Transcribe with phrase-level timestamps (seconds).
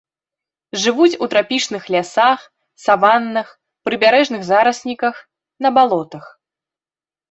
[0.85, 2.39] Жывуць у трапічных лясах,
[2.87, 3.47] саваннах,
[3.91, 5.25] прыбярэжных зарасніках,
[5.67, 6.25] на балотах.